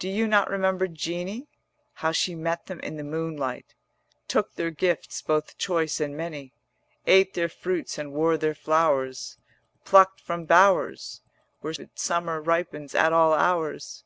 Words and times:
Do 0.00 0.08
you 0.08 0.26
not 0.26 0.50
remember 0.50 0.88
Jeanie, 0.88 1.46
How 1.92 2.10
she 2.10 2.34
met 2.34 2.66
them 2.66 2.80
in 2.80 2.96
the 2.96 3.04
moonlight, 3.04 3.76
Took 4.26 4.56
their 4.56 4.72
gifts 4.72 5.22
both 5.22 5.56
choice 5.58 6.00
and 6.00 6.16
many, 6.16 6.52
Ate 7.06 7.34
their 7.34 7.48
fruits 7.48 7.96
and 7.96 8.12
wore 8.12 8.36
their 8.36 8.56
flowers 8.56 9.36
150 9.84 9.88
Plucked 9.88 10.20
from 10.22 10.44
bowers 10.44 11.20
Where 11.60 11.74
summer 11.94 12.42
ripens 12.42 12.96
at 12.96 13.12
all 13.12 13.32
hours? 13.32 14.02